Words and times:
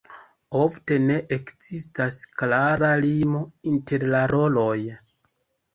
Ofte 0.61 0.97
ne 1.03 1.17
ekzistas 1.37 2.17
klara 2.41 2.91
limo 3.05 3.45
inter 3.75 4.09
la 4.17 4.25
roloj. 4.35 4.79